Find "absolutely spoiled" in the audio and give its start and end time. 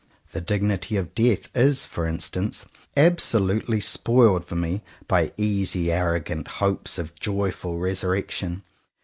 2.97-4.45